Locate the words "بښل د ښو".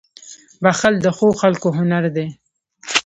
0.63-1.27